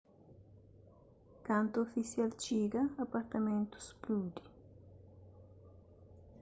[1.47, 4.43] kantu ofisial txiga apartamentu spludi